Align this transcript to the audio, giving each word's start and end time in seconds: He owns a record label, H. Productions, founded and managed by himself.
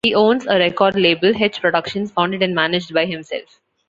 He 0.03 0.15
owns 0.15 0.47
a 0.47 0.57
record 0.57 0.95
label, 0.95 1.31
H. 1.39 1.61
Productions, 1.61 2.09
founded 2.11 2.41
and 2.41 2.55
managed 2.55 2.91
by 2.91 3.05
himself. 3.05 3.61